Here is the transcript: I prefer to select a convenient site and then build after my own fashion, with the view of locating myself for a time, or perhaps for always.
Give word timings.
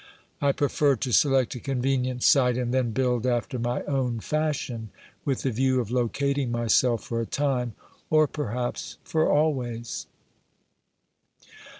I 0.41 0.51
prefer 0.51 0.95
to 0.95 1.11
select 1.11 1.53
a 1.53 1.59
convenient 1.59 2.23
site 2.23 2.57
and 2.57 2.73
then 2.73 2.89
build 2.89 3.27
after 3.27 3.59
my 3.59 3.83
own 3.83 4.19
fashion, 4.19 4.89
with 5.25 5.43
the 5.43 5.51
view 5.51 5.79
of 5.79 5.91
locating 5.91 6.51
myself 6.51 7.03
for 7.03 7.21
a 7.21 7.27
time, 7.27 7.73
or 8.09 8.25
perhaps 8.25 8.97
for 9.03 9.31
always. 9.31 10.07